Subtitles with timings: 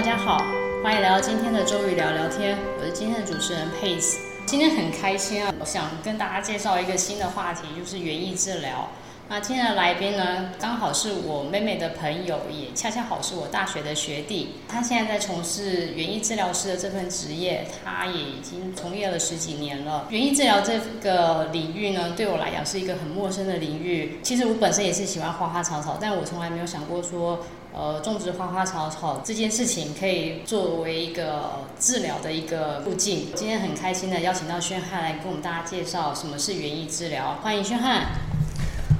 [0.00, 0.38] 大家好，
[0.82, 4.16] 欢迎来到今天的周瑜聊聊天，我是今天的主持人 Pace。
[4.46, 8.88] 今天很开心啊，我想跟大家介绍一个新的话题，就是园艺治疗。
[9.28, 14.54] 那今天的来宾呢，刚好是我妹妹的朋友，也恰恰好是我大学的学弟。
[14.66, 20.06] 他现在在从事园艺治疗师的这份职业，他也已经从业了十几年了。
[20.08, 24.18] 园艺治疗这个领域呢，对我来讲是一个很陌生的领域。
[24.22, 33.28] 其实我本身也是喜欢花花草草，但我从来没有想过说，呃，种植花花草草这件事情可以作为一个治疗的一个路径。
[33.34, 38.08] 今天很开心的邀请到宣汉来跟我们大家介绍什么是园艺治疗，欢迎宣汉。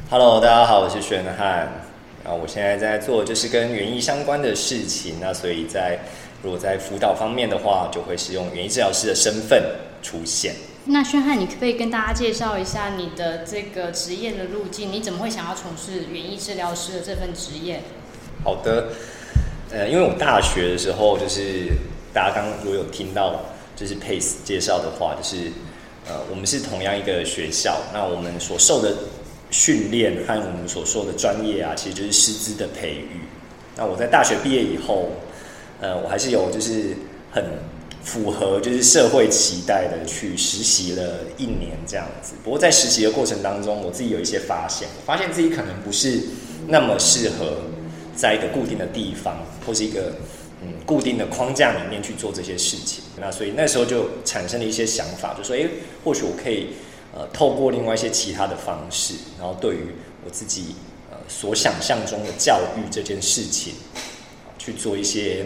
[0.09, 1.69] Hello，大家好，我是宣汉。
[2.23, 5.98] 然后我现在在做就是跟园艺相关的事情，那所以在
[6.43, 9.60] 如果在辅导方面的话，就会是用园艺治疗师的身份
[10.01, 10.55] 出现。
[10.84, 14.93] 那宣汉，你可不可以跟大家介绍一下你的这个职业的路径？
[14.93, 17.82] 你怎么会想要从事园艺治疗师的这份职业？
[18.45, 18.88] 好的，
[19.71, 21.69] 呃，因为我大学的时候，就是
[22.13, 23.41] 大家刚如果有听到
[23.77, 25.51] 就是 Pace 介绍的话，就是
[26.09, 28.95] 呃，我们是同样一个学校，那我们所受的。
[29.52, 33.18] 训练和我们所说的专业啊，其实就是师资的培育。
[33.77, 35.11] 那我在大学毕业以后，
[35.80, 36.95] 呃，我还是有就是
[37.33, 37.45] 很
[38.05, 42.35] 符合就是社会期待的去实习了一年这样子。
[42.45, 46.21] 不过在实习的过程当中，我自己有一些发现，发现自己可能不是
[46.68, 47.57] 那么适合
[48.21, 50.13] 在一个固定的地方或是一个
[50.63, 53.02] 嗯固定的框架里面去做这些事情。
[53.18, 55.66] 那所以那时候就产生了一些想法，就说，哎，
[56.04, 56.68] 或许我可以。
[57.12, 59.79] 呃，透过另外一些其他的方式，然后对于
[60.24, 60.77] 我自己
[61.10, 63.74] 呃所想象中的教育这件事情，
[64.59, 65.44] 去做一些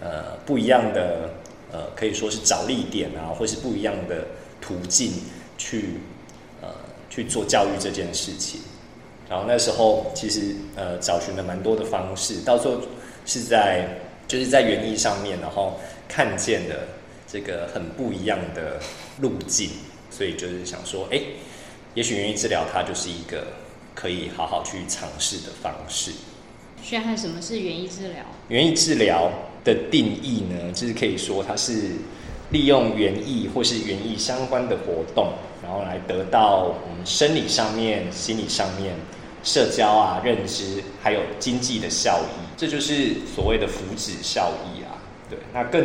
[0.00, 1.28] 呃不一样的
[1.72, 4.24] 呃，可以说是着力点啊，或是不一样的
[4.60, 5.14] 途径
[5.58, 5.94] 去
[6.62, 6.68] 呃
[7.10, 8.60] 去做教育这件事情。
[9.30, 12.80] 然后那时候其实呃找寻了蛮多的方式，到时候
[13.24, 13.88] 是在
[14.26, 15.78] 就是在园艺上面，然后
[16.08, 16.74] 看见了
[17.26, 18.80] 这个很不一样的
[19.20, 19.70] 路径。
[20.10, 21.20] 所以就是想说，哎，
[21.94, 23.46] 也许园艺治疗它就是一个
[23.94, 26.10] 可以好好去尝试的方式。
[26.82, 28.24] 宣汉，什么是园艺治疗？
[28.48, 29.30] 园艺治疗
[29.62, 31.92] 的定义呢，就是可以说它是
[32.50, 35.32] 利用园艺或是园艺相关的活动，
[35.62, 38.96] 然后来得到我们生理上面、心理上面、
[39.42, 44.96] 社交啊、认知还有经济的效益，这就是所谓的福祉效益啊。
[45.28, 45.84] 对，那更。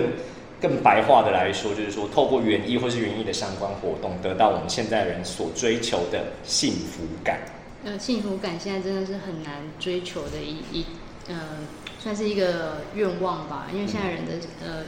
[0.62, 7.40] 更白话的来说，就是说，透过园艺或是园艺的相关活动，得到我们现在人所追求的幸福感。
[7.84, 10.86] 呃，幸福感现在真的是很难追求的一一，
[11.28, 11.36] 呃，
[12.00, 13.68] 算是一个愿望吧。
[13.72, 14.32] 因为现在人的
[14.66, 14.86] 呃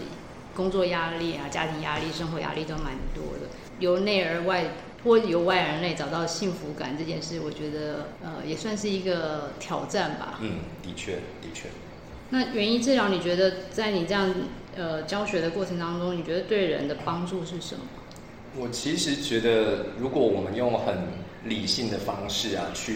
[0.56, 3.48] 工作压力啊、家庭压力、生活压力都蛮多的。
[3.80, 4.64] 由内而外
[5.04, 10.40] 或由外而内找到幸福感这件事，我觉得呃也算是一个挑战吧。
[10.42, 11.68] 嗯，的确，的确。
[12.30, 14.34] 那原因治疗，你觉得在你这样？
[14.76, 17.82] 呃，教学的过程当中，你觉得对人的帮助是什么？
[18.56, 20.96] 我其实觉得，如果我们用很
[21.44, 22.94] 理性的方式啊去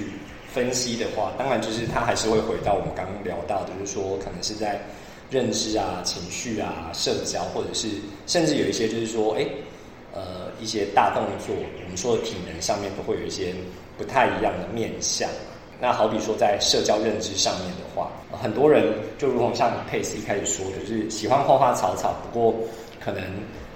[0.53, 4.79] 分析的话，当然就是它还是会回到我们刚刚聊到的，就是说可能是在
[5.31, 7.87] 认知啊、情绪啊、社交，或者是
[8.27, 9.49] 甚至有一些就是说，哎，呃，
[10.61, 13.53] 一些大动作，我们说的体能上面都会有一些
[13.97, 15.27] 不太一样的面向。
[15.81, 22.53] 那好比说，在社交认知上面的话，很多人就如同像佩斯一开始说的，就是喜欢花花草草，不过
[23.03, 23.23] 可能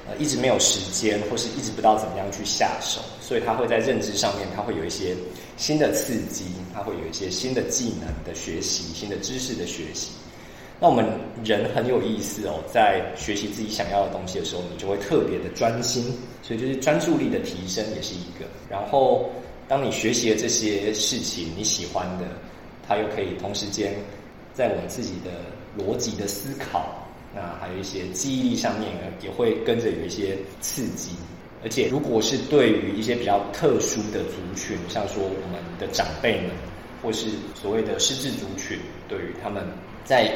[0.08, 5.16] 呃一直没有时间，或是一直不知道怎么样去下手，所以他会在认知上面，他会有一些
[5.58, 10.12] 新的刺激，他会有一些新的技能的学习，新的知识的学习。
[10.80, 11.06] 那我们
[11.44, 16.04] 人很有意思哦，在学习自己想要的东西的时候，你就会特别的专心，
[16.42, 19.30] 所以就是专注力的提升也是一个，然后。
[19.68, 22.26] 当你学习了这些事情，你喜欢的，
[22.88, 23.96] 它又可以同时间
[24.54, 25.32] 在我们自己的
[25.76, 27.04] 逻辑的思考，
[27.34, 31.14] 那还有一些记忆力上面呢也会跟着有一些刺激。
[31.64, 36.52] 而且，如果是对于一些比较特殊的族群，像说我们的长辈们，
[37.02, 39.64] 或是所谓的失智族群，对于他们
[40.04, 40.32] 在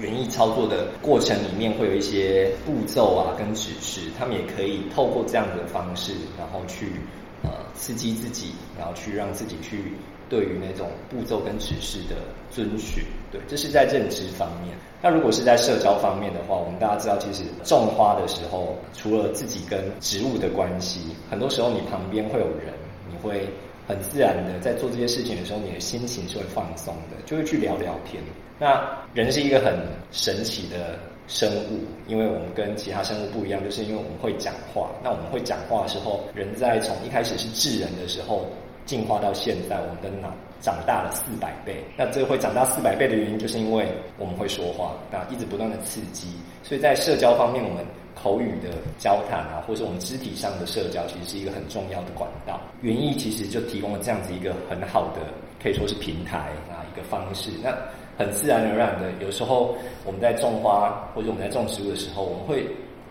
[0.00, 6.92] 园艺操作的过程里面，会有一些步骤啊跟指示，他们也可以透过这样的方式，然后去。
[7.40, 9.92] 呃，刺激自己，然后去让自己去
[10.28, 12.16] 对于那种步骤跟指示的
[12.50, 13.00] 遵循，
[13.30, 14.76] 对，这是在认知方面。
[15.00, 20.98] 那如果是在社交方面的话，我们大家知道，其实种花的时候，除了自己跟植物的关系，
[21.30, 22.74] 很多时候你旁边会有人，
[23.08, 23.48] 你会
[23.88, 28.22] 很自然的在做这些事情的时候，你的心情是会放松的，就会去聊聊天。
[28.60, 29.74] 那人是一个很
[30.12, 30.96] 神奇的。
[31.30, 34.88] 生物，因为我们跟其他生物不一样，就是因为我们会讲话。
[35.04, 38.46] 那我们会讲话的时候，人在从一开始是智人的时候，
[38.86, 40.32] 进化到现在，我们的脑
[40.62, 41.84] 长大了四百倍。
[41.98, 43.86] 那这会长大四百倍的原因，就是因为
[44.16, 46.28] 我们会说话，那一直不断的刺激，
[46.62, 47.84] 所以在社交方面，我们
[48.22, 52.60] 口语的交谈啊，或者我们肢体上的社交，其实是一个很重要的管道。
[52.82, 55.20] 园艺其实就提供了这样子一个很好的，
[55.62, 56.36] 可以说是平台
[56.70, 57.50] 啊，一个方式。
[57.62, 57.74] 那
[58.16, 62.66] 很自然而然的，有时候我们在种花或者我们在种植物的时候，我们会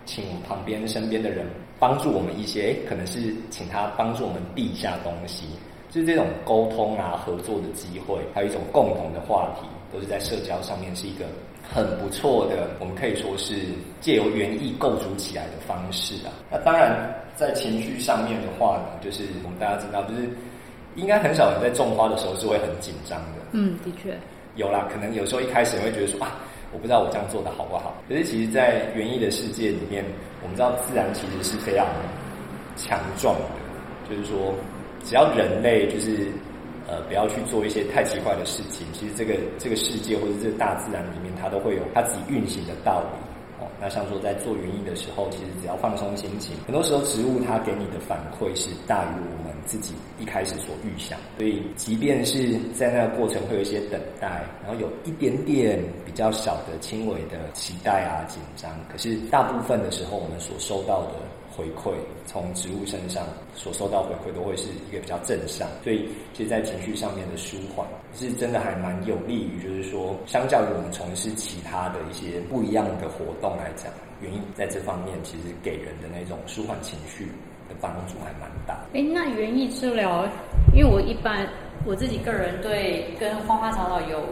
[0.06, 1.46] 请旁边身边的人
[1.80, 5.46] 帮助我们一些，可能是请他帮助我们递一下东西，
[5.90, 11.26] 就是这种沟通啊、合作的机会，还有一种共同的话题，都是在社交上面是一个
[11.74, 13.56] 很不错的，我们可以说是
[14.02, 16.32] 借由园艺构筑起来的方式啊。
[16.52, 20.30] 那当然，在情绪上面的话呢，就是我们大家知道，就是
[20.96, 23.42] 应该很少人在种花的时候是会很紧张的。
[23.52, 24.16] 嗯，的确。
[24.56, 26.36] 有啦，可能有时候一开始会觉得说啊，
[26.72, 27.96] 我不知道我这样做的好不好。
[28.10, 30.04] 可是其实，在园艺的世界里面，
[30.42, 31.86] 我们知道自然其实是非常
[32.76, 33.46] 强壮的，
[34.10, 34.54] 就是说，
[35.04, 36.28] 只要人类就是
[36.88, 43.20] 呃不要去做一些太奇怪的事情，其实这个这个世界或者这个大自然里面，它都会有它自己运行的道理。
[43.60, 51.18] 哦，那像说在做园艺的时候，其实只要放松心情，很多时候植物它给你的反馈是大于我们自己一开始所预想。
[51.40, 61.14] 所以，即便是在那个过程会有一些等待，然后有一点点比较小的轻微的期待啊、紧张，可是大部分的时候，我们所收到的。
[61.58, 61.92] 回馈
[62.28, 63.26] 从植物身上
[63.56, 77.26] 所收到回馈都会是一个比较正向，所以其实，在情绪上面的舒缓是真的还蛮有利于，就是说，相较于我们从事其他的一些不一样的活动来讲，原因在这方面其实给人的那种舒缓情绪
[77.68, 78.76] 的帮助还蛮大。
[78.94, 80.30] 哎，那园艺治疗，
[80.76, 81.50] 因为我一般
[81.86, 84.24] 我自己个人对跟花花草草有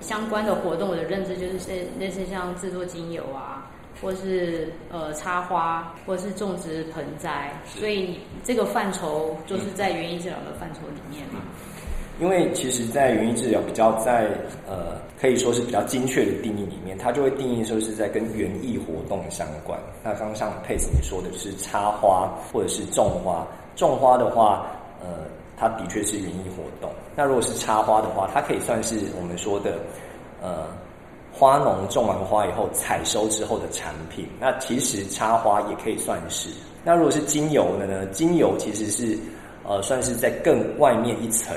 [0.00, 3.61] 相关的活动，我的认知就是类类似像制作精油啊。
[4.02, 11.40] 或是呃插花，或是种植盆栽，所以这个范畴就是在园艺治疗的范畴里面嘛。
[12.20, 14.28] 因为其实，在园艺治疗比较在
[14.68, 19.78] 呃可以说是比较精确的定义里面，它就会定义说是在跟园艺活动相关。
[20.04, 23.46] 那刚刚像佩斯你说的是插花或者是种花，
[23.76, 24.66] 种花的话，
[25.00, 25.24] 呃，
[25.56, 26.92] 它的确是园艺活动。
[27.16, 29.78] 那如果是插花的话，它可以算是我们说的
[30.42, 30.66] 呃。
[31.32, 36.50] 花农种完花以后采收之后的产品，那其实插花也可以算是。
[36.84, 38.06] 那如果是精油的呢？
[38.12, 39.18] 精油其实是
[39.64, 41.56] 呃算是在更外面一层，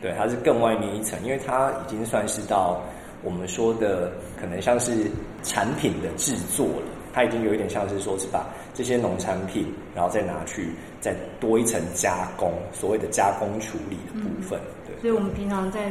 [0.00, 2.80] 对，它是更外面一层，因为它已经算是到
[3.24, 5.10] 我们说的可能像是
[5.42, 10.70] 产品的制作了，它已经有一点像是说是把这些农产品，然后再拿去
[11.00, 14.94] 再多一层加工，所谓的加工处理的部分，对。
[15.00, 15.90] 所以我们平常在。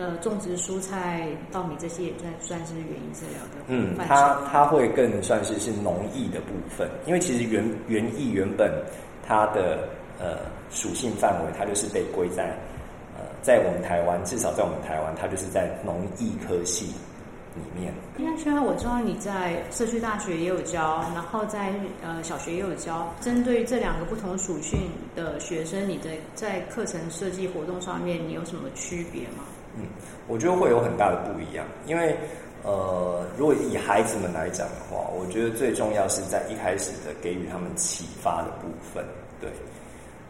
[0.00, 3.60] 呃，种植蔬菜、稻米这些也算算是园艺治疗的。
[3.66, 8.72] 嗯，它它会更算是是农艺的部分，因为其实园园艺原本
[9.28, 9.86] 它的
[10.18, 10.38] 呃
[10.70, 12.56] 属性范围，它就是被归在
[13.14, 16.86] 呃在我们台湾，至少在我们台湾，它就是在农艺科系
[17.54, 17.92] 里面。
[18.16, 29.44] 那虽然我知道你在社区大学也有教，然后在呃小学也有教，针对这两个不同属性的学生，你的在课程设计活动上面，你有什么区别吗？
[29.76, 29.86] 嗯，
[30.26, 32.16] 我觉得会有很大的不一样，因为
[32.62, 39.02] 呃，如果以孩子们来讲的话，我觉得最重要是在一开始的给予他们启发的部分。
[39.40, 39.48] 对，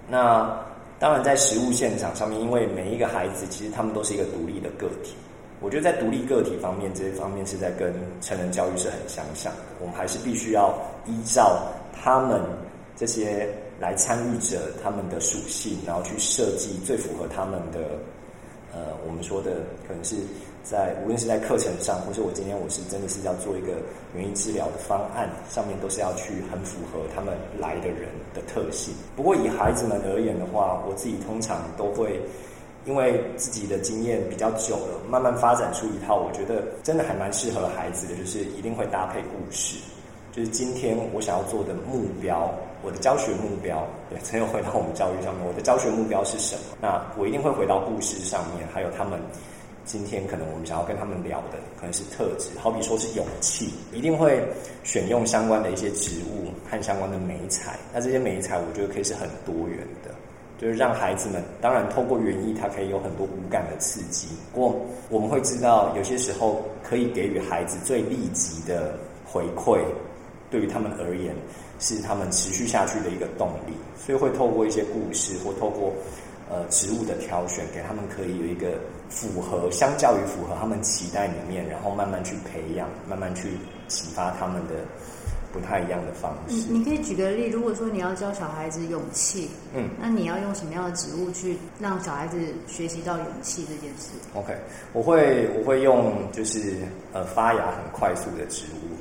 [0.08, 0.56] 那
[0.98, 5.16] 当然在实物现场上面，因为每一个孩子其实他们都是一个独立的个体，
[5.60, 9.52] 我觉得在独立个体方面这一方面是在跟成人教育是很相像。
[9.80, 11.62] 我们还是必须要依照
[12.00, 12.40] 他们
[12.94, 13.48] 这些
[13.80, 17.80] 来参与者他们的属性，然后去设计最符合他们的。
[18.72, 20.16] 呃，我们说的可能是
[20.62, 23.72] 在无论是在课程上，或者我今天我是真的是要做一个
[24.14, 28.94] 园艺治疗的方案上面，都是要去很符合他们来的人的特性。
[29.16, 32.20] 不过以孩子们而言的话，我自己通常都会
[32.86, 39.78] 因为自己的经验比较久了，慢慢发展出一套我觉得真的还蛮适合孩子的，就是一定会搭配故事。
[40.32, 45.44] 就是今天我想要做的目标，我的教学目标，对，才有回到我们教育上面。
[45.46, 46.76] 我的教学目标是什么？
[46.80, 49.18] 那我一定会回到故事上面，还有他们
[49.84, 54.40] 今天可能我们想要跟他们聊的，可能是特质，好比说是勇气，一定会
[54.84, 57.76] 选用相关的一些植物和相关的美材。
[57.92, 60.14] 那这些美材，我觉得可以是很多元的，
[60.58, 64.28] 就是让孩子们，当然透过园艺，它可以有很多无感的刺激。
[64.54, 68.94] 不过我们会知道，有些时候可以给予孩子最立即的
[69.26, 69.80] 回馈。
[70.50, 71.34] 对于他们而言，
[71.78, 73.72] 是他们持续下去的一个动力，
[74.04, 75.92] 所以会透过一些故事，或透过
[76.50, 78.72] 呃植物的挑选，给他们可以有一个
[79.08, 83.50] 符合，相较于符合他们期待里面，然后慢慢去培养，慢慢去
[83.88, 84.74] 启发他们的
[85.52, 86.54] 不太一样的方式。
[86.54, 94.52] 你你可以举个例，如果说你要教小孩子勇气，嗯，那你要用什么样的植物去让小孩子学习到勇气这件事？OK，
[94.92, 96.76] 我会我会用就是
[97.12, 98.94] 呃发芽很快速的植物，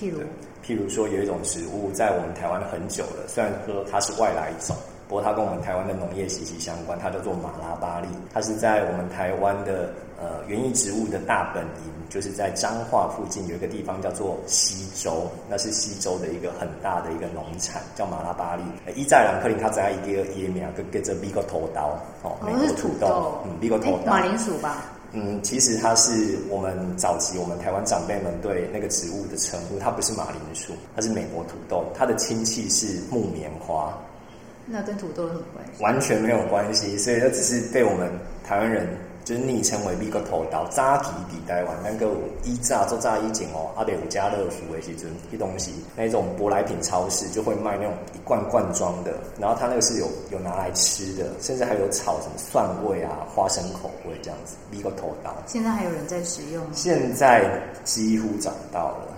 [0.00, 0.20] 譬如
[0.64, 4.74] 譬如说有一种植物在我们台湾很久了，虽然说它是外来种。
[5.08, 18.62] 不过它跟我们台湾的农业息息相关，它叫做马拉巴利，它是在我们台湾的呃园艺植物的大本营，就是在彰化附近有一个地方叫做西周，那是西周的一个很大的一个农产，叫马拉巴利。
[18.94, 24.84] 伊在兰克林，它在一个叶苗跟跟着米个头刀哦，美国土豆，嗯，米个头刀，马铃薯吧？
[25.12, 33.92] 嗯，其实它是我们早期我们台湾长辈们对那个植物的称呼，它不是马铃薯，它是美国土豆，它的亲戚是木棉花。
[34.66, 35.82] 那跟土豆有什么关系？
[35.82, 38.08] 完全没有关系，所以它只是被我们
[38.44, 38.86] 台湾人
[39.30, 40.66] 就是昵称为“米个头刀”。
[40.74, 42.10] 扎吉底台湾那个
[42.42, 54.56] 一炸做炸一景哦，阿得有家乐福的时阵，一东西那种舶来品超市就会卖那种一罐罐装的，然后它那个是有有拿来吃的，甚至还有炒什么蒜味啊、花生口味这样子。
[54.68, 56.64] 米个头刀，现在还有人在使用？
[56.72, 57.48] 现在
[57.84, 59.09] 几乎找不到了。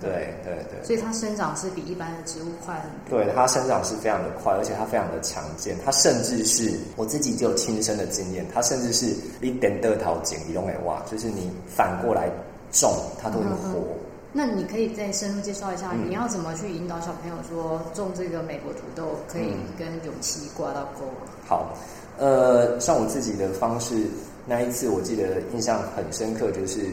[0.00, 3.18] 对对对，所以它生长是比一般的植物快很多。
[3.18, 5.76] 对，它生长是非常的快，而且它非常的强健。
[5.84, 12.30] 它甚至是我自己就有亲身的经验，它甚至是一点得桃井你用来挖，就是你反过来
[12.72, 12.90] 种，
[13.20, 13.86] 它都会活。
[14.32, 21.04] 那你可以再深入介绍一下，你要怎么去引导小朋友说种这个美国土豆可以跟勇气挂到钩？
[21.46, 21.74] 好，
[22.18, 24.06] 呃，像我自己的方式，
[24.46, 26.86] 那一次我记得印象很深刻，就是。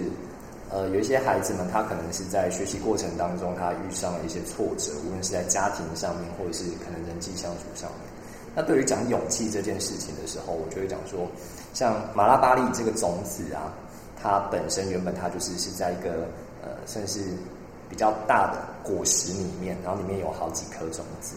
[0.73, 8.09] 呃，有一些孩子们，他可能是在学习过程当中，他遇上了一些挫折，无论是在家庭上面，或者是可能人际相处上面。
[8.55, 11.27] 那对于讲勇气这件事情的时候，我就会讲说，
[11.75, 13.71] 像马拉巴利这个种子啊，
[14.19, 16.25] 它本身原本它就是是在一个
[16.63, 17.19] 呃，算是
[17.87, 21.35] 比较大的果实里面，然后里面有好几颗种子。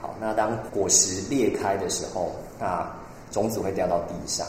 [0.00, 2.30] 好，那当果实裂开的时候，
[2.60, 2.88] 那
[3.32, 4.46] 种子会掉到地上。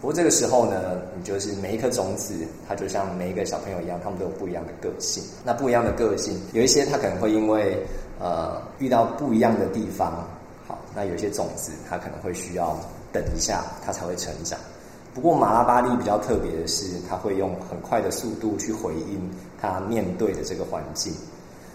[0.00, 2.34] 不过这个时候呢，你就是每一颗种子，
[2.66, 5.22] 它就像每一个小朋友一样，他们都有不一样的个性。
[5.44, 7.78] 那不一样的个性，有一些它可能会因为
[8.18, 10.26] 呃遇到不一样的地方，
[10.66, 12.78] 好，那有些种子它可能会需要
[13.12, 14.58] 等一下，它才会成长。
[15.12, 19.30] 不过马拉巴利比较特别的是，它会用很快的速度去回应
[19.60, 21.12] 它面对的这个环境。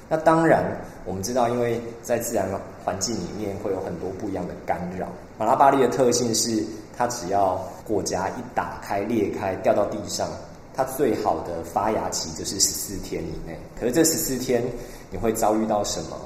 [0.07, 0.63] 那当然，
[1.03, 2.47] 我们知道，因为在自然
[2.83, 5.07] 环境里面会有很多不一样的干扰。
[5.37, 6.63] 马拉巴利的特性是，
[6.97, 10.29] 它只要果荚一打开裂开掉到地上，
[10.73, 13.57] 它最好的发芽期就是十四天以内。
[13.79, 14.63] 可是这十四天
[15.11, 16.17] 你会遭遇到什么，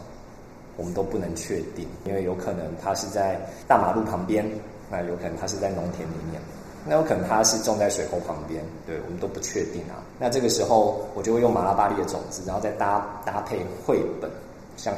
[0.77, 4.45] 我们都不能确定，因为有可能它是在大马路旁边，
[4.89, 6.41] 那有可能它是在农田里面。
[6.87, 9.99] 那有可能它是种在水沟旁边，对我们都不确定啊。
[10.17, 14.31] 那这个时候，我就会用马拉巴利的种子，然后再搭搭配绘本，
[14.77, 14.93] 像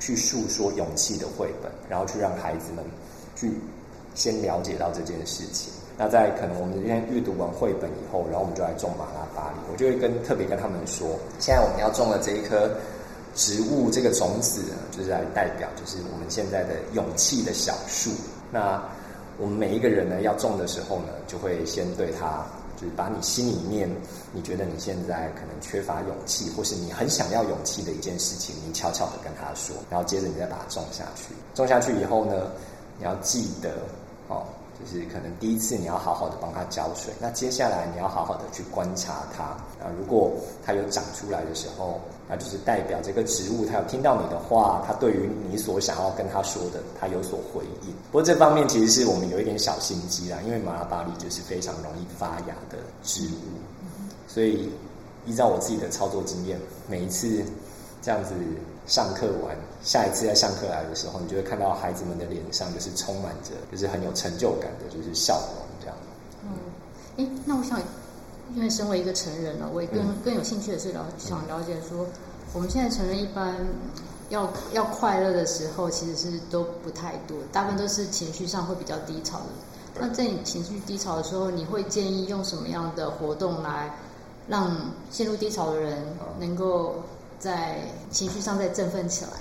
[0.00, 2.84] 去诉说勇气的绘本，然后去让孩子们
[3.36, 3.52] 去
[4.14, 5.72] 先了解到这件事情。
[5.96, 9.58] 那在可能我们今天阅读完绘本以后，然后我们就来种马拉巴利。
[9.70, 12.68] 我就会跟特别跟他们说，现在我们要种的这一颗
[13.34, 18.10] 植物，这个种子就是来代表，就是我们现在的勇气的小树。
[18.50, 18.82] 那
[19.38, 22.44] 我们每一个人呢，要种的时候呢，就会先对它，
[22.76, 23.88] 就是把你心里面
[24.32, 31.34] 你觉得你现在可能缺乏勇气，或是你很想要勇气的一件事情，你悄悄的跟他说，然后接着你再把它种下去。
[31.54, 32.50] 种下去以后呢，
[32.98, 33.70] 你要记得
[34.28, 34.44] 哦。
[34.76, 39.88] 就是可能第一次你要好好的帮它浇水，那接下来你要好好的去观察它啊。
[39.96, 40.32] 如果
[40.64, 47.94] 它有长出来的时候，那就是代表这个植物它有听到你的话，它对于你所想要跟它说的，它有所回应。
[48.10, 54.68] 不过这方面其实是我们有一点小心机啦，因为马拉巴里就是非常容易发芽的植物，所以
[55.24, 57.44] 依照我自己的操作经验，每一次
[58.02, 58.34] 这样子。
[58.86, 65.96] 上课完，下一次在上课来的时候，你就会看到孩子们的脸上就是充满着，就是很有成就感的，就是笑容这样。
[66.42, 66.50] 嗯，
[67.16, 67.80] 哎，那我想，
[68.54, 72.06] 因为身为一个成人了，我也更更有兴趣的是了，想了解说，
[72.52, 73.56] 我们现在成人一般
[74.28, 79.44] 要要快乐的时候，其实是都不太多，大部分都是情绪上会比较低潮的。
[79.98, 83.96] 那在你情绪低潮的时候，你会建议用什么样的活动来
[84.46, 84.76] 让
[85.10, 86.04] 陷入低潮的人
[86.38, 86.96] 能够？
[87.44, 87.76] 在
[88.10, 89.32] 情绪上再振奋起来。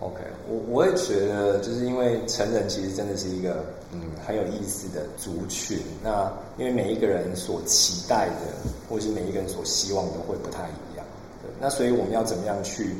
[0.00, 5.78] OK，我我也觉得，就是因为成人其实真的是一个嗯很有意思的族群。
[6.04, 8.52] 那因为每一个人所期待的，
[8.90, 11.06] 或是每一个人所希望的会不太一样。
[11.58, 12.94] 那所以我们要怎么样去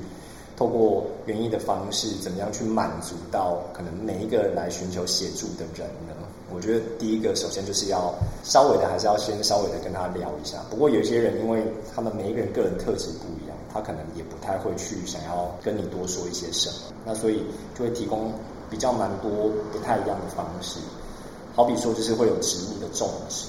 [0.57, 6.15] 透过园艺的方式，怎么样去满足到可能每一个来寻求协助的人呢？
[6.51, 10.65] 我觉得第一个首先就是要稍微的，还是要先稍微的跟他聊一下。
[10.71, 11.63] 不过有些人，因为
[11.95, 13.36] 他们每一个人个人特质不。
[13.77, 16.77] 他可能也不太会去想要跟你多说一些什么。
[17.05, 17.45] 那所以
[17.79, 18.33] 就会提供
[18.71, 20.79] 比较蛮多不太一样的方式，
[21.55, 23.49] 好比说就是会有植物的种植，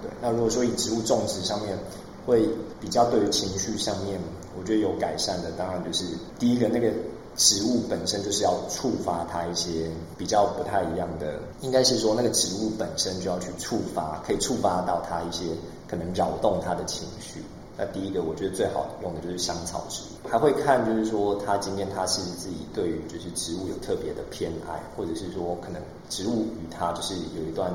[0.00, 0.10] 对。
[0.22, 1.78] 那如果说以植物种植上面，
[2.26, 2.48] 会
[2.80, 4.18] 比较对于情绪上面，
[4.58, 6.04] 我觉得有改善的，当然就是
[6.38, 6.90] 第一个那个
[7.36, 15.44] 植物本身就是要触发它一些比较不太一样的，应该是说那个植物本身就要去触发，可以触发到它一些
[15.86, 17.40] 可能扰动它的情绪。
[17.78, 27.70] 那第一个我觉得最好用的就是香草植物，还会看就是说他今天他是自己对于就是植物有特别的偏爱，或者是说可能植物与他就是有一段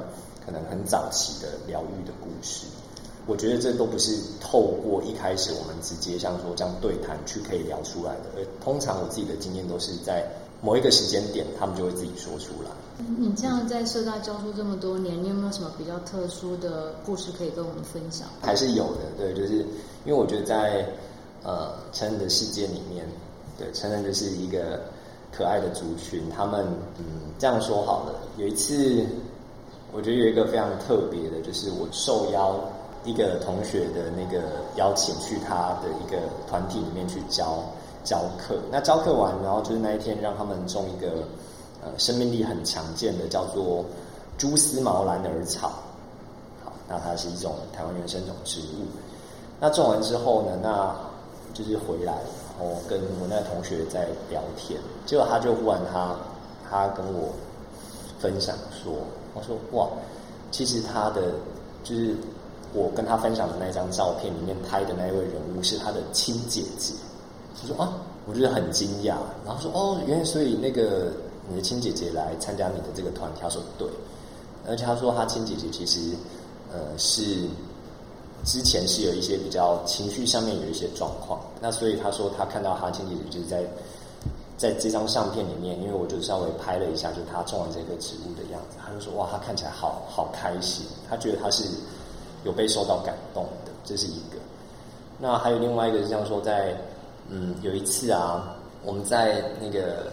[0.46, 2.65] 可能很早期的疗愈的故事。
[3.27, 10.25] 我觉得这都不是透过一开始我们直接像说这样对谈去可以聊出来的，而通常我自己的经验都是在
[10.62, 12.70] 某一个时间点，他们就会自己说出来。
[13.18, 18.27] 你这样在社大教书这么多年，你有没有什么比较特殊的故事可以跟我们分享？
[18.41, 19.58] 还是有的，对，就是
[20.06, 20.88] 因为我觉得在
[21.44, 23.06] 呃成人的世界里面，
[23.58, 24.82] 对成人就是一个
[25.36, 26.63] 可爱的族群，他们
[27.00, 29.03] 嗯这样说好了，有一次
[29.91, 32.60] 我觉得有一个非常特别的，就是我受邀。
[33.03, 34.44] 一个同学的那个
[34.75, 37.58] 邀请去他的一个团体里面去教
[38.03, 41.24] 教课，那教课完，然后就是那一天让他们种一个
[41.84, 43.86] 呃生命力很强健的叫做
[44.38, 45.70] 蛛丝毛兰耳草，
[46.63, 48.86] 好，那它是一种台湾原生种植物。
[49.60, 50.96] 那种完之后呢，那
[51.53, 52.13] 就是回来，
[52.60, 56.15] 然后跟我那同学在聊天，结果他就忽然他
[56.70, 57.29] 他跟我
[58.20, 58.93] 分享说，
[59.34, 59.88] 我说哇，
[60.51, 61.22] 其实他的
[61.84, 62.15] 就是。
[62.74, 66.93] 我跟他分享的那张照片里面拍的那一位人物是他的亲姐姐。
[67.60, 67.93] 他说啊，
[68.27, 69.15] 我觉得很惊讶。
[69.46, 71.12] 然后说哦，原来所以那个
[71.50, 73.88] 你的亲姐姐来参加你的这个团体，他说对。
[74.67, 76.00] 而且他说他亲姐姐其实
[76.72, 77.22] 呃是
[78.46, 81.39] 之前是有一些比较情绪上面有一些状况。
[81.60, 83.63] 那所以他说他看到他亲姐姐就是在
[84.58, 88.77] 在这张相片里面，因为我就稍微拍了一下，就是他种完这个植物的样子。
[88.86, 90.86] 他就说哇，他看起来好好开心。
[91.10, 91.63] 他觉得他是。
[92.44, 94.40] 有被受到感动的，这是一个。
[95.20, 96.75] 那还有另外一个是像说，在
[97.31, 100.11] 嗯有一次啊，我们在那个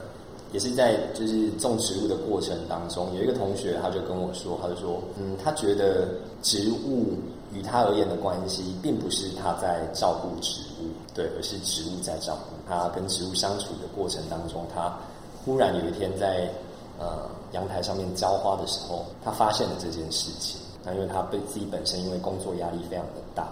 [0.52, 6.08] 也是在就是种植物的过程当中，有一个同学他就跟我说，他就说，嗯，他觉得
[6.42, 7.18] 植物
[7.52, 12.88] 与他而言的关系，并不是他在照顾植物，对，而是植物在照顾他。
[12.90, 14.96] 跟植物相处的过程当中，他
[15.44, 16.48] 忽然有一天在
[16.98, 20.60] 呃阳台上面浇花的时候，他发现了这件事情。
[20.84, 23.48] 那因为他被自己本身因为工作压力非常的大，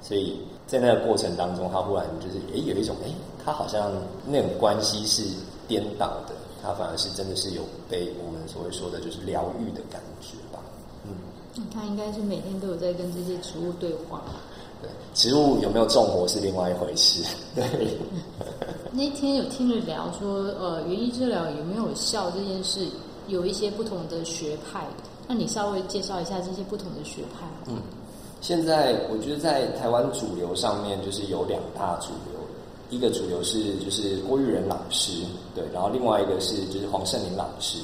[0.00, 3.12] 所以在那个过程当中，他忽然就是诶有一种诶，
[3.44, 3.92] 他好像
[4.26, 5.22] 那种关系是
[5.68, 10.60] 颠倒的，他反而是真的是有被我们所谓说的就是疗愈的感觉吧。
[11.04, 11.14] 嗯，
[11.72, 14.22] 他应该是每天都有在跟这些植物对话。
[14.82, 17.24] 对，植物有没有种活是另外一回事。
[17.54, 17.64] 对。
[18.92, 22.86] 那天有听着聊说，呃，园艺治疗有没有效这件事，
[23.28, 24.86] 有一些不同的学派。
[25.28, 27.46] 那你稍微介绍一下这些不同的学派。
[27.66, 27.80] 嗯，
[28.46, 32.38] 现在我觉得在台湾主流上面就是有两大主流，
[32.90, 37.76] 一个主流是就是郭玉仁老师，对，然后另外一个是就是黄圣林老师。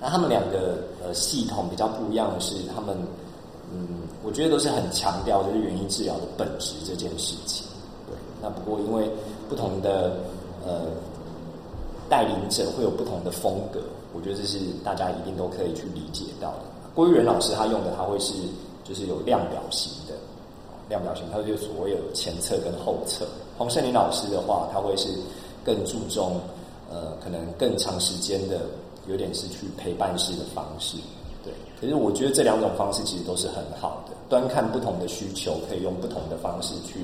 [0.00, 2.96] 那他们两个呃系统比较不一样的是，他们
[3.74, 7.66] 嗯，我觉得都是很强调就是原因治疗的本质这件事情。
[8.06, 9.10] 对，那不过因为
[9.48, 10.12] 不同的
[10.64, 10.82] 呃
[12.08, 13.80] 带领者会有不同的风格，
[14.14, 16.60] 我觉得这是大家一定都可以去理解到的。
[16.94, 18.34] 郭玉仁老师他用的他会是
[18.86, 20.14] 就是有量表型的，
[20.88, 23.26] 量表型，它就所谓有前侧跟后侧。
[23.58, 25.08] 黄圣林老师的话，他会是
[25.64, 26.40] 更注重
[26.90, 28.60] 呃可能更长时间的，
[29.08, 30.96] 有点是去陪伴式的方式，
[31.42, 31.52] 对。
[31.80, 37.00] 可是我觉得这两种方式其实都是很好的，端看不同的需求，可以用不同的方式去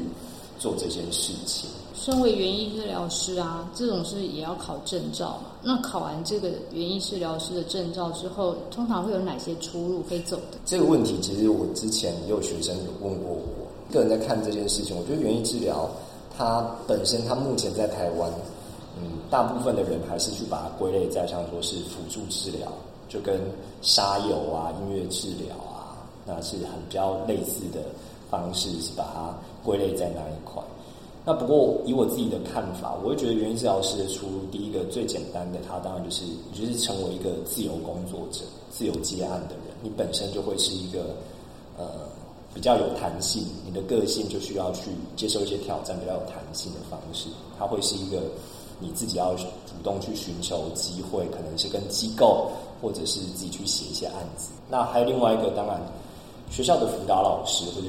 [0.58, 1.68] 做这件事情。
[2.02, 5.52] 身为园艺治疗师啊，这种是也要考证照嘛？
[5.62, 10.58] 那考完这个园艺治疗师的证照之后，通常会有哪些出路可以走的？
[10.64, 13.92] 这个问题其实我之前也有学生有问过我。
[13.92, 15.88] 个人在看这件事情，我觉得园艺治疗
[16.36, 18.28] 它本身，它目前在台湾，
[18.96, 22.66] 嗯，大部分的人还是去把它归类在像说是辅助治疗，
[23.08, 23.40] 就跟
[23.80, 25.94] 沙友啊、音乐治疗啊，
[26.26, 27.78] 那是很比较类似的
[28.28, 30.60] 方式，是把它归类在那一块。
[31.24, 38.40] 那不过以我自己的看法，我会觉得园艺治疗师的出路，第一个最简单的，他当然就是你，就是成为一个自由工作者、
[38.72, 39.66] 自由接案的人。
[39.82, 41.14] 你本身就会是一个
[41.78, 41.84] 呃
[42.52, 47.28] 比较有弹性，你的个性就需要去接受一些挑战，比较有弹性的方式。
[47.56, 48.20] 他会是一个
[48.80, 49.44] 你自己要主
[49.84, 54.50] 动去寻求机会，可能是跟机构或者是自己去写一些案子。
[54.68, 55.80] 那还有另外一个，当然
[56.50, 57.86] 学校的辅导老师或者。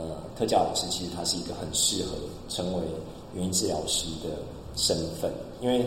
[0.00, 2.12] 呃，特教老师其实他是一个很适合
[2.48, 2.80] 成为
[3.34, 4.30] 园艺治疗师的
[4.74, 5.84] 身份，因为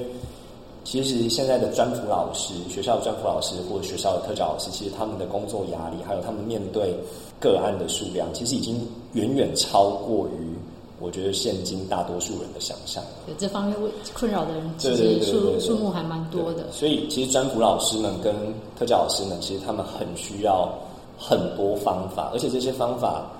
[0.83, 6.93] 其实现在的专辅老师、学校的专辅老师或者学校的特教老师，其实他们的工作压力，还有他们面对
[7.39, 10.53] 个案的数量，其实已经远远超过于
[10.99, 13.03] 我觉得现今大多数人的想象。
[13.25, 13.75] 对这方面
[14.13, 16.71] 困扰的人，其实数数目还蛮多的。
[16.71, 18.35] 所以，其实专辅老师们跟
[18.77, 20.69] 特教老师们，其实他们很需要
[21.17, 23.31] 很多方法，而且这些方法。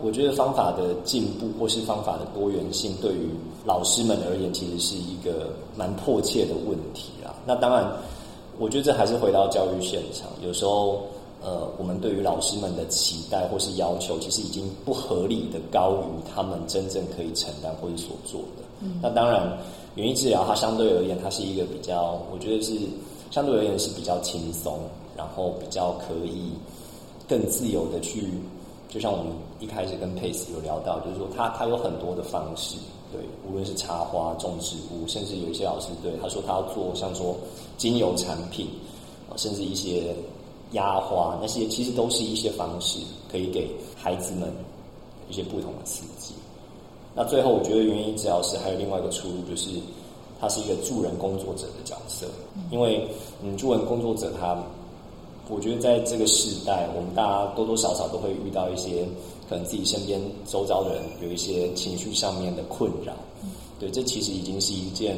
[0.00, 3.28] 我觉得方法的进步或是方法的多元性，对于
[3.64, 7.34] 老师们而言，其实是一个蛮迫切的问题啊。
[7.46, 7.92] 那当然，
[8.58, 10.28] 我觉得这还是回到教育现场。
[10.42, 11.02] 有时候，
[11.42, 18.64] 呃，我们对于老师们的期待或是要求，其实已经不合理的高于他们真正可以承担或是所做的。
[18.80, 18.98] 嗯。
[19.02, 19.56] 那当然，
[19.94, 22.72] 园艺治疗它相对而言，它是一个比较，我觉得是
[23.30, 24.80] 相对而言是比较轻松，
[25.16, 26.50] 然后比较可以
[27.28, 28.26] 更自由的去。
[28.92, 32.76] 就像我们一开始跟佩斯有聊到，就是说他他有很多的方式，
[33.10, 37.34] 对，无论是插花、种植物，甚至有一些老师对他说他要做像说
[37.78, 38.68] 精油产品，
[39.36, 40.14] 甚至一些
[40.72, 42.98] 压花，那些其实都是一些方式，
[43.30, 44.52] 可以给孩子们
[45.30, 46.34] 一些不同的刺激。
[47.14, 49.70] 那最后，我觉得园艺治疗师还有另外一个出路，就是
[50.38, 52.26] 他是一个助人工作者的角色，
[52.70, 53.08] 因为
[53.42, 54.62] 嗯，助人工作者他。
[55.48, 59.04] 我觉得在这个时代，我们大家多多少少都会遇到一些
[59.48, 63.12] 可能自己身边周遭的人有一些情绪上面的困扰。
[63.78, 65.16] 对，这其实已经是一件，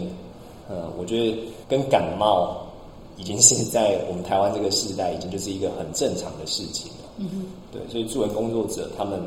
[0.69, 2.57] 呃，我觉得跟感冒
[3.19, 7.09] 已经是在我们台湾这个时代，已经就是一个很正常的事情了。
[7.19, 7.45] 嗯哼。
[7.71, 9.21] 对，所以助人工作者他们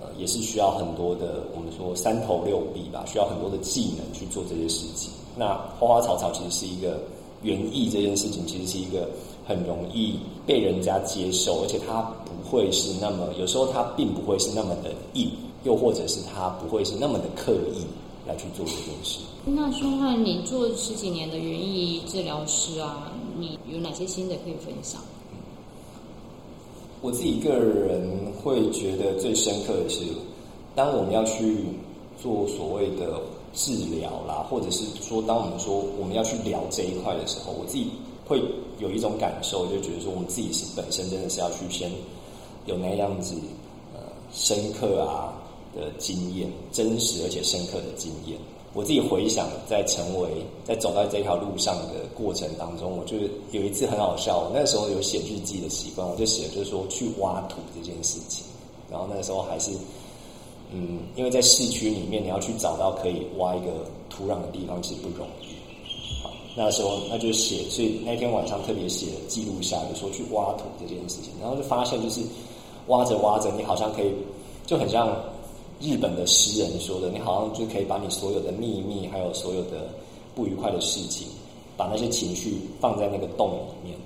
[0.00, 5.10] 呃也是需要很多的，我们说三头六臂吧，需要很多的技能去做这些事情。
[5.34, 7.00] 那花花草草其实是一个
[7.42, 9.08] 园艺这件事情，其实是一个。
[9.48, 10.14] 很容易
[10.46, 15.30] 被人家接受，而且它不会是那么，有时候它并不会是那么的硬，
[15.64, 17.80] 又或者是它不会是那么的刻意
[18.26, 19.20] 来去做这件事。
[19.46, 25.00] 那说汉，你做十几年的园艺治疗师啊，你有哪些新的可以分享？
[27.00, 30.04] 我自己个人会觉得最深刻的是，
[30.74, 31.64] 当我们要去
[32.20, 33.18] 做所谓的
[33.54, 37.86] 治疗啦，或者是说，当我们说我们要去聊这一块的时候，我自己。
[38.28, 38.42] 会
[38.78, 41.90] 有一种感受，就觉得说我们自己是本身真的是要去先
[42.66, 43.34] 有那样子
[43.94, 44.00] 呃
[44.32, 45.34] 深刻啊
[45.74, 48.38] 的经验，真实而且深刻的经验。
[48.74, 50.28] 我自己回想，在成为
[50.64, 53.16] 在走在这条路上的过程当中，我就
[53.50, 54.38] 有一次很好笑。
[54.38, 58.44] 我那时候有写日记的习惯，我就写就是说去挖土这件事情。
[58.90, 59.70] 然后那时候还是
[60.70, 65.47] 嗯，因为在市区里面，你要去找到可以挖一个土壤的地方，其实不容易。
[66.58, 72.20] 那时候，那就写，所以那天晚上特别写记录下，就说去挖土这件事情，然后就发现，就是
[72.88, 74.10] 挖着挖着，你好像可以，
[74.66, 75.16] 就很像
[75.80, 79.86] 日本的诗人说的，你好像就可以把你所有的秘密，还有所有的
[80.34, 81.28] 不愉快的事情，
[81.76, 83.96] 把那些情绪放在那个洞里面，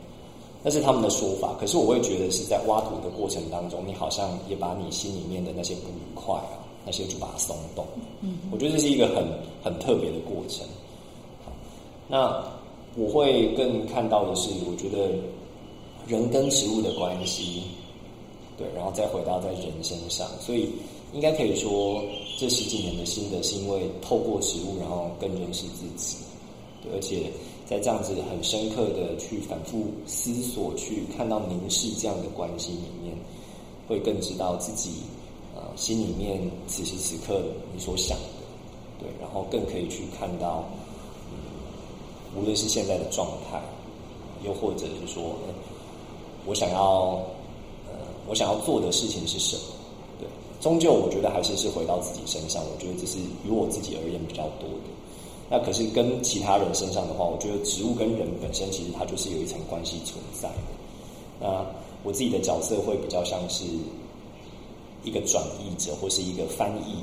[0.63, 1.57] 那是他们的说法。
[1.59, 7.83] 可是我会觉得是在挖土的过程当中，你好像也把你心里面的那些不愉快啊，那些就把它松动。
[8.21, 9.27] 嗯，我觉得这是一个很
[9.65, 10.67] 很特别的过程。
[12.09, 12.45] 那
[12.95, 15.11] 我会更看到的是，我觉得
[16.07, 17.63] 人跟植物的关系，
[18.59, 20.69] 对，然后再回到在人身上，所以
[21.15, 22.03] 应该可以说，
[22.37, 26.17] 这十几年的心得是因为透过植物，然后更认识自己，
[26.83, 27.31] 对，而且
[27.65, 33.17] 在这样子很深刻的去反复思索、去看到凝视这样的关系里面，
[33.89, 34.91] 会更知道自己
[35.55, 37.41] 呃心里面此时此刻
[37.73, 38.25] 你所想的，
[39.01, 40.69] 对，然后更可以去看到。
[42.35, 43.61] 无论是现在的状态，
[44.45, 45.23] 又或者是说，
[46.47, 47.21] 我想要，
[47.87, 49.63] 呃，我想要做的事情是什么？
[50.19, 50.29] 对，
[50.61, 52.63] 终究我觉得还是是回到自己身上。
[52.63, 54.91] 我觉得这是于我自己而言比较多的。
[55.51, 60.57] 那可是跟其他人身上的话，我觉得植物跟人本身其实它就是有一层关系存在的。
[61.39, 61.67] 那
[62.03, 63.65] 我自己的角色会比较像是
[65.05, 66.97] 一个转译者，或是一个翻译。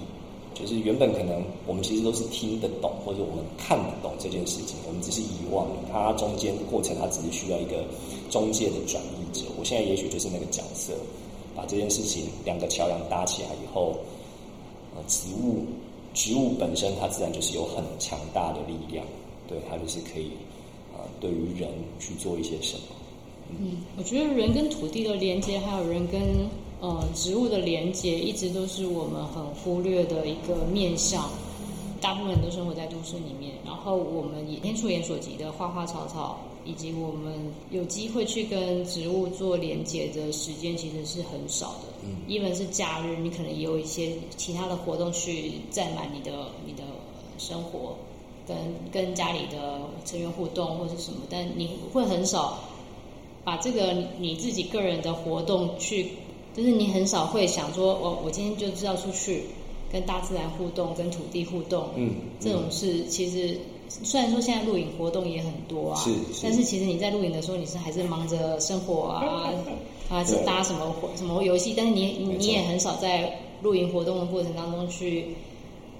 [0.60, 7.86] 就是原本可能我们其实都是听得懂，或者我们看得懂这件事情，我们只是遗忘了它中间过程，它只是需要一个
[8.30, 9.45] 中介的转译者。
[9.58, 10.93] 我现在也许就是那个角色，
[11.56, 13.95] 把这件事情两个桥梁搭起来以后，
[14.95, 15.63] 呃，植物
[16.13, 19.06] 植物本身它自然就是有很强大的力量，
[19.48, 20.32] 对它就是可以
[20.93, 21.69] 啊，对于人
[22.00, 22.84] 去做一些什么。
[23.60, 26.19] 嗯，我觉得人跟土地的连接，还有人跟。
[26.81, 31.29] 呃，植物的连接一直都是我们很忽略的一个面向。
[32.01, 37.33] 大部分人都生活在都市里面，然后我们眼触眼所及的花花草草，以及我们
[37.71, 41.89] 有机会去跟植物做连接的时间，其实是很少的。
[42.03, 46.83] 嗯，一本是假日，你可能也有一些其他的活动去占满你的你的
[47.37, 47.97] 生活，
[48.47, 48.55] 跟
[48.89, 52.59] 跟家里的成员互动或是什么，但你会很少
[53.43, 56.11] 把这个你自己个人的活动去，
[56.60, 59.45] 就是你很少会想说，我我今天就是要出去
[59.89, 63.58] 跟大自然互动，跟土地互动，嗯，这种事其实。
[64.04, 66.12] 虽然说现在露营活动也很多啊，是，
[66.43, 69.52] 但是其实你在露营的时候，你是还是忙着生活啊，
[70.10, 75.30] 啊是搭什么什么游戏，但是你你也很少在露营活动的过程当中去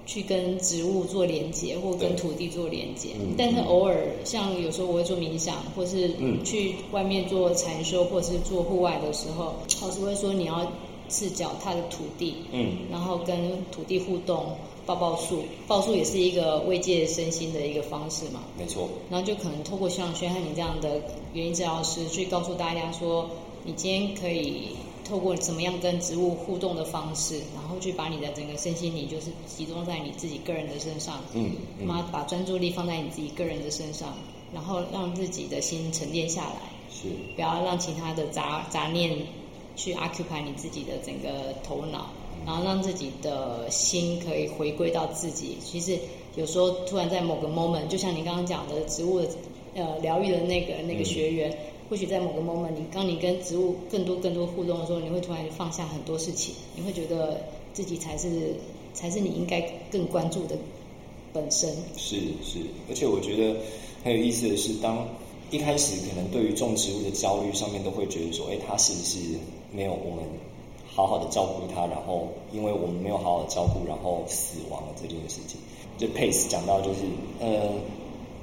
[0.10, 3.10] 去跟植物做连接，或跟土地做连接。
[3.38, 3.95] 但是偶尔
[4.26, 6.10] 像有时候我会做冥想，或是
[6.43, 10.72] 去外面做禅修，或是做户外的时候，老师会说你要
[11.08, 14.56] 赤脚踏着土地，嗯，然后跟土地互动。
[14.86, 18.39] 抱抱树，抱树也是一个慰藉身心的一个方式嘛。
[18.58, 18.89] 没错。
[19.12, 21.00] 然后就可能透过像宣汉你这样的
[21.32, 23.30] 原因治疗师，去告诉大家说，
[23.65, 24.69] 你今天可以
[25.10, 31.19] 透过怎么样跟植物互动的方式，然后去把你的整个身心，你就是集中在你自己个人的身上。
[31.34, 31.52] 嗯。
[31.84, 34.13] 妈把专注力放在你自己个人的身上，
[34.54, 36.62] 然后让自己的心沉淀下来。
[36.91, 37.08] 是。
[37.36, 39.17] 不要让其他的杂杂念
[39.76, 42.12] 去 occupy 你自己的整个头脑。
[42.45, 45.58] 然后让自己的心可以回归到自己。
[45.62, 46.00] 其实
[46.38, 49.28] 有时候突然在某个 moment，就像你刚刚讲的植物的
[49.76, 51.58] 呃疗愈的那个那个学员，
[51.89, 57.41] 或许在某个 moment，你当你跟植物更多更多互动的时候，你会突然放下很多事情，你会觉得
[57.73, 58.54] 自己才是
[58.93, 59.60] 才是你应该
[59.91, 60.56] 更关注的
[61.34, 61.69] 本身。
[61.97, 63.60] 是是，而且我觉得
[64.04, 65.08] 很有意思的是，当
[65.52, 69.17] 一开始可能对于种植物的焦虑上面，都会觉得说，哎，它是不是
[69.71, 70.23] 没有我们。
[70.91, 75.58] 好好的照顾它，然后因为我们没有好好照顾，然后死亡了这件事情。
[75.97, 76.99] 就 Pace 讲到，就是
[77.39, 77.69] 呃，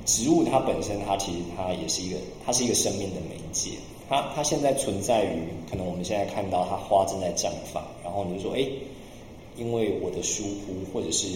[0.07, 2.17] 植物它本身，它其实它也是一个，
[2.47, 3.73] 它是一个生命的媒介。
[4.09, 8.65] 它它现在存在于，可能我们现在看到它花正在绽放，然后你就说，哎，
[9.57, 11.27] 因为我的疏忽，或者是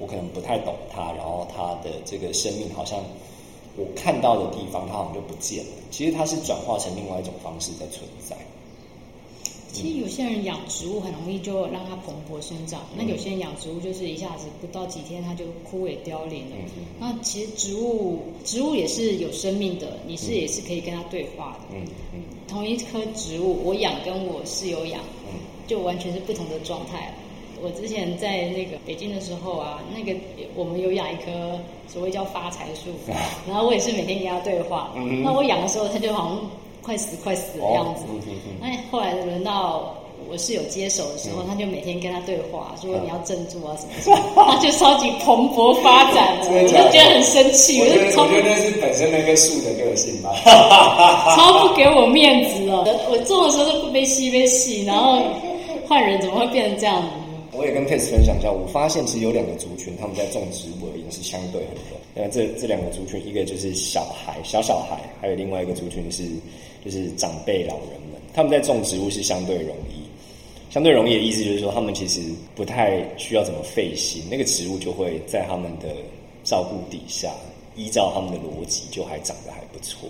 [0.00, 2.98] 我可能不太懂它，然后它的这个生命好像
[3.76, 5.72] 我看到的地方，它好像就不见了。
[5.90, 8.34] 其实它是转化成另外一种方式在存在。
[9.74, 16.56] 其实有些人养植物很容易就让它蓬勃生长，那有些人养植物就是一下子不到几天它就枯萎凋零了。
[17.00, 21.76] 那其实植物植物也是有生命的，你是也是可以跟它对话的。
[21.76, 21.82] 嗯
[22.14, 25.00] 嗯，同一棵植物，我养跟我室友养，
[25.66, 27.12] 就完全是不同的状态。
[27.60, 30.16] 我之前在那个北京的时候啊，那个
[30.54, 31.58] 我们有养一棵
[31.88, 32.90] 所谓叫发财树，
[33.48, 34.94] 然后我也是每天跟它对话。
[35.24, 36.50] 那我养的时候，它就好像。
[36.84, 38.04] 快死快死的样子，
[38.60, 39.94] 那后来轮到
[40.30, 50.30] 我室友接手的时候，他就每天跟他对话，说你要镇住啊什么什么， 他就超级蓬勃发展了，我就觉得很生气，我就我觉得那是本身那棵树的个性吧，
[51.36, 52.84] 超不给我面子了。
[53.10, 55.22] 我种的时候都不被吸被吸，然后
[55.88, 57.08] 换人怎么会变成这样子？
[57.56, 61.96] 我也跟 Pace 分享一下，我发现其实有两个族群，他们在种植物而言是相对很多。
[62.12, 66.24] 那这这两个族群，一个就是小孩、小小孩，还有另外一个族群是。
[66.84, 70.02] 就是长辈老人们，他们在种植物是相对容易，
[70.70, 72.20] 相对容易的意思就是说，他们其实
[72.54, 75.88] 不太需要怎么费心，那个植物就会在他们的
[76.44, 77.32] 照顾底下，
[77.76, 80.08] 依照他们的逻辑，就还长得还不错。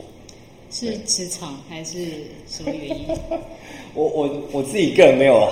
[0.71, 3.07] 是磁场还是什么原因？
[3.95, 5.49] 我我我自己个人没有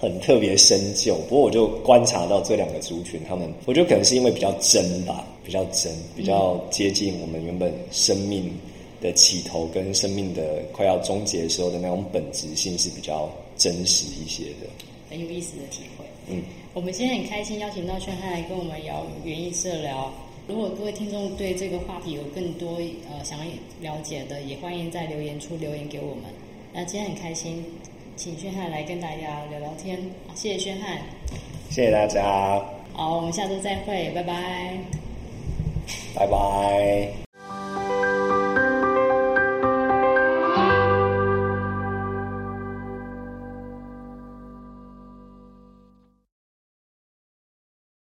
[0.00, 8.50] 很特别深究，不过我就观察到这两个族群，他们我觉得可能是因为比较真吧，比较真，比较接近我们原本生命。
[9.02, 14.66] 的起头跟生命的快要终结的时候的那种本质性是比较真实一些的，
[15.10, 16.04] 很有意思的体会。
[16.28, 20.10] 嗯，我们今天很开心邀请到宣汉来跟我们聊园艺治疗。
[20.48, 23.44] 如果各位听众对这个话题有更多呃想要
[23.80, 26.24] 了解的，也欢迎在留言处留言给我们。
[26.72, 27.64] 那今天很开心，
[28.16, 29.98] 请宣汉来跟大家聊聊天。
[30.34, 30.98] 谢谢宣汉，
[31.70, 32.64] 谢谢大家。
[32.92, 34.78] 好，我们下周再会，拜拜，
[36.14, 37.21] 拜拜。